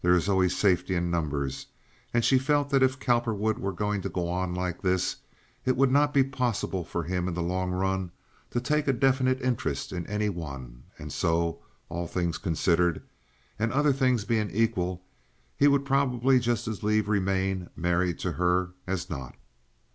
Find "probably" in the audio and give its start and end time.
15.84-16.38